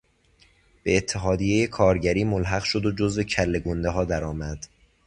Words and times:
به 0.83 0.97
اتحادیهی 0.97 1.67
کارگری 1.67 2.23
ملحق 2.23 2.63
شد 2.63 2.85
و 2.85 2.91
جزو 2.91 3.23
کله 3.23 3.59
گندهها 3.59 4.05
درآمد. 4.05 4.67